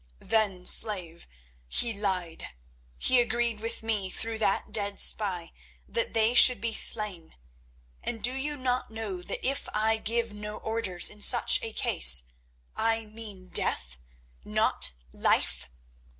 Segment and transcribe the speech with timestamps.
[0.17, 1.27] "Then, slave,
[1.67, 2.55] he lied.
[2.97, 5.51] He agreed with me through that dead spy
[5.87, 7.35] that they should be slain,
[8.01, 12.23] and do you not know that if I give no orders in such a case
[12.75, 13.97] I mean death,
[14.43, 15.69] not life?